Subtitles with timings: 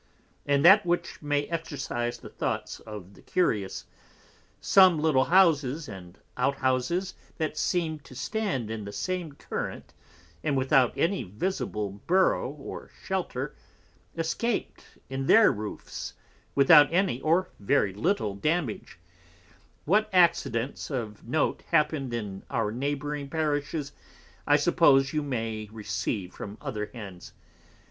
[0.47, 3.85] And that which may exercise the Thoughts of the Curious,
[4.59, 9.93] some little Houses and Out houses that seemed to stand in the same Current,
[10.43, 13.53] and without any visible Burrough or Shelter,
[14.17, 16.15] escaped in their Roofs,
[16.55, 18.97] without any, or very little Damage:
[19.85, 23.91] What Accidents of Note hapned in our Neighbouring Parishes,
[24.47, 27.33] I suppose you may receive from other Hands.